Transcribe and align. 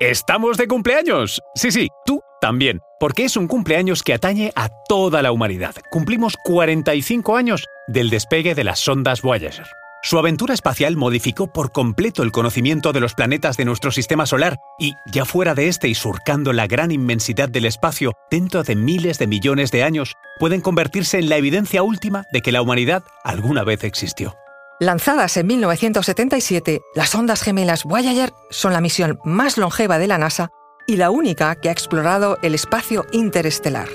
¡Estamos 0.00 0.56
de 0.56 0.68
cumpleaños! 0.68 1.42
Sí, 1.56 1.72
sí, 1.72 1.88
tú 2.06 2.20
también, 2.40 2.78
porque 3.00 3.24
es 3.24 3.36
un 3.36 3.48
cumpleaños 3.48 4.04
que 4.04 4.14
atañe 4.14 4.52
a 4.54 4.68
toda 4.88 5.22
la 5.22 5.32
humanidad. 5.32 5.74
Cumplimos 5.90 6.36
45 6.44 7.36
años 7.36 7.66
del 7.88 8.08
despegue 8.08 8.54
de 8.54 8.62
las 8.62 8.78
sondas 8.78 9.22
Voyager. 9.22 9.66
Su 10.04 10.16
aventura 10.16 10.54
espacial 10.54 10.94
modificó 10.94 11.52
por 11.52 11.72
completo 11.72 12.22
el 12.22 12.30
conocimiento 12.30 12.92
de 12.92 13.00
los 13.00 13.14
planetas 13.14 13.56
de 13.56 13.64
nuestro 13.64 13.90
sistema 13.90 14.24
solar 14.24 14.58
y, 14.78 14.94
ya 15.10 15.24
fuera 15.24 15.56
de 15.56 15.66
este 15.66 15.88
y 15.88 15.96
surcando 15.96 16.52
la 16.52 16.68
gran 16.68 16.92
inmensidad 16.92 17.48
del 17.48 17.64
espacio, 17.64 18.12
dentro 18.30 18.62
de 18.62 18.76
miles 18.76 19.18
de 19.18 19.26
millones 19.26 19.72
de 19.72 19.82
años, 19.82 20.14
pueden 20.38 20.60
convertirse 20.60 21.18
en 21.18 21.28
la 21.28 21.38
evidencia 21.38 21.82
última 21.82 22.24
de 22.32 22.40
que 22.40 22.52
la 22.52 22.62
humanidad 22.62 23.02
alguna 23.24 23.64
vez 23.64 23.82
existió. 23.82 24.36
Lanzadas 24.80 25.36
en 25.36 25.48
1977, 25.48 26.82
las 26.94 27.12
ondas 27.12 27.42
gemelas 27.42 27.82
Voyager 27.82 28.32
son 28.48 28.72
la 28.72 28.80
misión 28.80 29.18
más 29.24 29.58
longeva 29.58 29.98
de 29.98 30.06
la 30.06 30.18
NASA 30.18 30.50
y 30.86 30.98
la 30.98 31.10
única 31.10 31.56
que 31.56 31.68
ha 31.68 31.72
explorado 31.72 32.38
el 32.42 32.54
espacio 32.54 33.04
interestelar. 33.10 33.88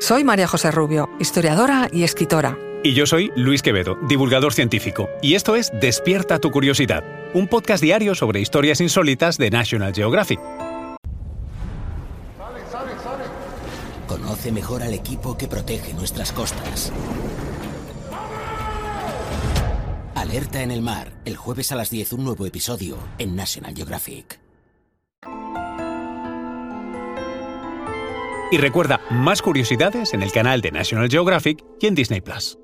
Soy 0.00 0.24
María 0.24 0.48
José 0.48 0.70
Rubio, 0.70 1.10
historiadora 1.20 1.88
y 1.92 2.04
escritora. 2.04 2.56
Y 2.82 2.94
yo 2.94 3.04
soy 3.04 3.30
Luis 3.36 3.60
Quevedo, 3.60 3.98
divulgador 4.08 4.54
científico. 4.54 5.10
Y 5.20 5.34
esto 5.34 5.54
es 5.54 5.70
Despierta 5.82 6.38
tu 6.38 6.50
curiosidad, 6.50 7.04
un 7.34 7.46
podcast 7.46 7.82
diario 7.82 8.14
sobre 8.14 8.40
historias 8.40 8.80
insólitas 8.80 9.36
de 9.36 9.50
National 9.50 9.92
Geographic. 9.94 10.40
Conoce 14.08 14.50
mejor 14.50 14.82
al 14.82 14.94
equipo 14.94 15.36
que 15.36 15.46
protege 15.46 15.92
nuestras 15.92 16.32
costas. 16.32 16.90
Alerta 20.22 20.62
en 20.62 20.70
el 20.70 20.82
mar, 20.82 21.12
el 21.24 21.36
jueves 21.36 21.72
a 21.72 21.74
las 21.74 21.90
10 21.90 22.12
un 22.12 22.22
nuevo 22.22 22.46
episodio 22.46 22.96
en 23.18 23.34
National 23.34 23.74
Geographic. 23.74 24.38
Y 28.52 28.56
recuerda 28.56 29.00
más 29.10 29.42
curiosidades 29.42 30.14
en 30.14 30.22
el 30.22 30.30
canal 30.30 30.60
de 30.60 30.70
National 30.70 31.10
Geographic 31.10 31.64
y 31.80 31.88
en 31.88 31.96
Disney 31.96 32.20
Plus. 32.20 32.56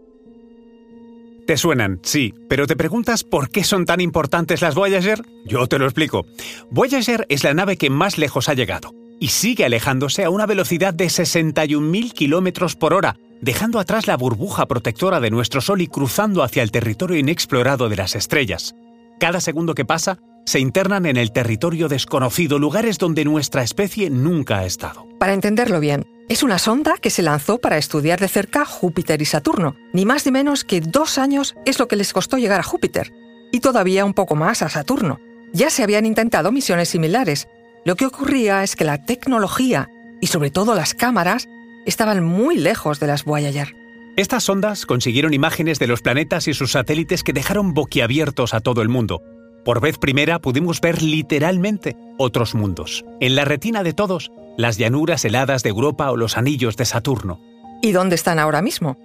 Te 1.49 1.57
suenan, 1.57 1.99
sí, 2.05 2.33
pero 2.49 2.69
te 2.69 2.77
preguntas 2.77 3.25
por 3.25 3.51
qué 3.51 3.65
son 3.65 3.87
tan 3.87 4.01
importantes 4.01 4.63
las 4.63 4.77
Voyager? 4.77 5.23
Yo 5.45 5.67
te 5.67 5.81
lo 5.81 5.87
explico. 5.87 6.27
Voyager 6.71 7.27
es 7.29 7.43
la 7.43 7.55
nave 7.55 7.77
que 7.77 7.91
más 7.91 8.19
lejos 8.19 8.49
ha 8.49 8.55
llegado 8.55 8.93
y 9.19 9.29
sigue 9.29 9.65
alejándose 9.65 10.23
a 10.23 10.31
una 10.31 10.47
velocidad 10.47 10.95
de 10.95 11.07
61.000 11.07 12.13
kilómetros 12.13 12.77
por 12.77 12.95
hora, 12.95 13.17
dejando 13.41 13.79
atrás 13.79 14.07
la 14.07 14.17
burbuja 14.17 14.67
protectora 14.67 15.21
de 15.21 15.31
nuestro 15.31 15.61
Sol 15.61 15.81
y 15.81 15.89
cruzando 15.89 16.43
hacia 16.43 16.63
el 16.63 16.71
territorio 16.71 17.19
inexplorado 17.19 17.89
de 17.89 17.97
las 17.97 18.15
estrellas. 18.15 18.75
Cada 19.19 19.41
segundo 19.41 19.75
que 19.75 19.85
pasa, 19.85 20.19
se 20.45 20.61
internan 20.61 21.05
en 21.05 21.19
el 21.19 21.33
territorio 21.33 21.89
desconocido, 21.89 22.59
lugares 22.59 22.97
donde 22.97 23.25
nuestra 23.25 23.63
especie 23.63 24.09
nunca 24.09 24.61
ha 24.61 24.65
estado. 24.65 25.07
Para 25.19 25.35
entenderlo 25.35 25.79
bien, 25.79 26.07
es 26.29 26.43
una 26.43 26.59
sonda 26.59 26.95
que 27.01 27.11
se 27.11 27.23
lanzó 27.23 27.59
para 27.59 27.77
estudiar 27.77 28.19
de 28.21 28.29
cerca 28.29 28.65
Júpiter 28.65 29.21
y 29.21 29.25
Saturno. 29.25 29.77
Ni 29.93 30.07
más 30.07 30.25
ni 30.25 30.33
menos 30.33 30.65
que 30.65 30.81
dos 30.81 31.19
años 31.19 31.55
es 31.67 31.79
lo 31.79 31.89
que 31.89 31.97
les 31.97 32.13
costó 32.13 32.39
llegar 32.39 32.61
a 32.61 32.65
Júpiter, 32.65 33.13
y 33.53 33.61
todavía 33.61 34.05
un 34.05 34.15
poco 34.15 34.37
más 34.37 34.63
a 34.63 34.69
Saturno. 34.69 35.21
Ya 35.53 35.69
se 35.69 35.83
habían 35.83 36.07
intentado 36.07 36.53
misiones 36.53 36.91
similares. 36.91 37.49
Lo 37.85 37.97
que 37.97 38.07
ocurría 38.07 38.63
es 38.63 38.77
que 38.77 38.85
la 38.85 39.05
tecnología, 39.05 39.91
y 40.21 40.29
sobre 40.29 40.51
todo 40.51 40.75
las 40.75 40.95
cámaras, 40.95 41.49
estaban 41.89 42.23
muy 42.23 42.57
lejos 42.59 43.01
de 43.01 43.07
las 43.07 43.25
Voyager. 43.25 43.75
Estas 44.17 44.45
sondas 44.45 44.85
consiguieron 44.85 45.33
imágenes 45.33 45.79
de 45.79 45.87
los 45.87 46.03
planetas 46.03 46.49
y 46.49 46.55
sus 46.55 46.73
satélites 46.73 47.23
que 47.23 47.33
dejaron 47.33 47.73
boquiabiertos 47.73 48.53
a 48.53 48.61
todo 48.61 48.83
el 48.83 48.89
mundo. 48.89 49.23
Por 49.65 49.81
vez 49.81 49.97
primera 49.97 50.39
pudimos 50.39 50.81
ver 50.81 51.03
literalmente 51.03 51.97
otros 52.19 52.55
mundos. 52.55 53.05
En 53.21 53.35
la 53.35 53.45
retina 53.45 53.83
de 53.83 53.95
todos, 53.95 54.33
las 54.59 54.77
llanuras 54.77 55.25
heladas 55.25 55.63
de 55.63 55.71
Europa 55.71 56.11
o 56.11 56.17
los 56.17 56.37
anillos 56.37 56.77
de 56.77 56.85
Saturno. 56.85 57.41
¿Y 57.81 57.93
dónde 57.93 58.17
están 58.17 58.39
ahora 58.39 58.61
mismo? 58.61 58.99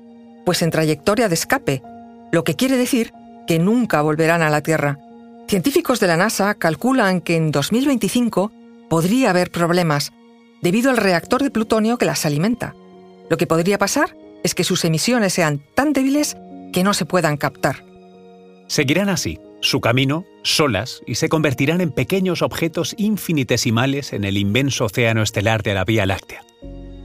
Pues 0.46 0.62
en 0.62 0.72
trayectoria 0.72 1.30
de 1.30 1.36
escape, 1.36 1.84
lo 2.32 2.44
que 2.44 2.56
quiere 2.56 2.76
decir 2.76 3.14
que 3.48 3.60
nunca 3.60 4.02
volverán 4.02 4.42
a 4.42 4.50
la 4.50 4.62
Tierra. 4.62 5.00
Científicos 5.48 6.00
de 6.00 6.08
la 6.08 6.18
NASA 6.18 6.56
calculan 6.56 7.22
que 7.22 7.38
en 7.38 7.52
2025 7.52 8.52
podría 8.90 9.30
haber 9.30 9.52
problemas 9.52 10.12
debido 10.64 10.90
al 10.90 10.98
reactor 10.98 11.44
de 11.44 11.52
plutonio 11.52 11.98
que 11.98 12.06
las 12.06 12.26
alimenta. 12.26 12.74
Lo 13.30 13.36
que 13.36 13.48
podría 13.48 13.78
pasar 13.78 14.16
es 14.44 14.56
que 14.56 14.64
sus 14.64 14.86
emisiones 14.86 15.34
sean 15.34 15.62
tan 15.76 15.92
débiles 15.92 16.38
que 16.72 16.84
no 16.84 16.94
se 16.94 17.06
puedan 17.06 17.36
captar. 17.36 17.84
Seguirán 18.68 19.10
así, 19.10 19.40
su 19.60 19.82
camino, 19.82 20.24
solas, 20.42 21.02
y 21.06 21.16
se 21.16 21.28
convertirán 21.28 21.82
en 21.82 21.92
pequeños 21.92 22.42
objetos 22.42 22.96
infinitesimales 22.98 24.14
en 24.14 24.24
el 24.24 24.38
inmenso 24.38 24.86
océano 24.86 25.22
estelar 25.22 25.64
de 25.64 25.74
la 25.74 25.84
Vía 25.84 26.06
Láctea. 26.06 26.44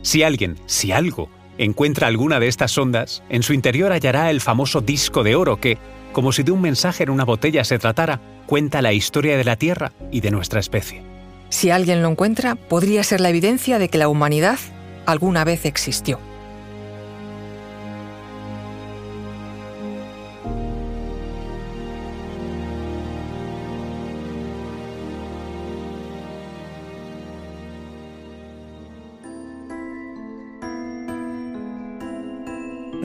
Si 0.02 0.22
alguien, 0.22 0.56
si 0.66 0.92
algo, 0.92 1.28
encuentra 1.58 2.06
alguna 2.06 2.38
de 2.38 2.46
estas 2.46 2.70
sondas, 2.70 3.24
en 3.28 3.42
su 3.42 3.54
interior 3.54 3.90
hallará 3.90 4.30
el 4.30 4.40
famoso 4.40 4.80
disco 4.80 5.24
de 5.24 5.34
oro 5.34 5.60
que, 5.60 5.78
como 6.12 6.30
si 6.30 6.44
de 6.44 6.52
un 6.52 6.60
mensaje 6.60 7.02
en 7.02 7.10
una 7.10 7.24
botella 7.24 7.64
se 7.64 7.80
tratara, 7.80 8.20
cuenta 8.46 8.82
la 8.82 8.92
historia 8.92 9.36
de 9.36 9.44
la 9.44 9.56
Tierra 9.56 9.92
y 10.12 10.20
de 10.20 10.30
nuestra 10.30 10.60
especie. 10.60 11.17
Si 11.48 11.70
alguien 11.70 12.02
lo 12.02 12.08
encuentra, 12.08 12.54
podría 12.54 13.02
ser 13.02 13.20
la 13.20 13.30
evidencia 13.30 13.78
de 13.78 13.88
que 13.88 13.98
la 13.98 14.08
humanidad 14.08 14.58
alguna 15.06 15.44
vez 15.44 15.64
existió. 15.64 16.20